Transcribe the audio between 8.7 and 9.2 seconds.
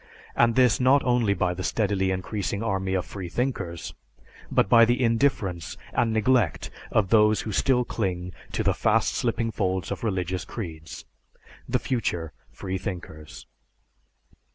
fast